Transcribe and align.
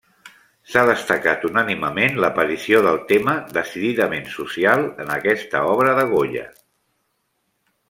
S'ha 0.69 0.81
destacat 0.89 1.43
unànimement 1.49 2.17
l'aparició 2.25 2.79
del 2.87 2.97
tema 3.11 3.37
decididament 3.59 4.25
social 4.37 4.89
en 5.05 5.15
aquesta 5.19 5.63
obra 5.77 5.95
de 6.01 6.09
Goya. 6.17 6.49